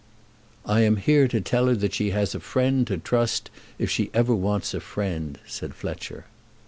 "I 0.65 0.79
am 0.81 0.95
here 0.95 1.27
to 1.27 1.39
tell 1.39 1.67
her 1.67 1.75
that 1.75 1.93
she 1.93 2.09
has 2.09 2.33
a 2.33 2.39
friend 2.39 2.87
to 2.87 2.97
trust 2.97 3.45
to 3.45 3.51
if 3.83 3.91
she 3.91 4.09
ever 4.15 4.33
wants 4.33 4.73
a 4.73 4.79
friend," 4.79 5.37
said 5.45 5.75
Fletcher. 5.75 6.25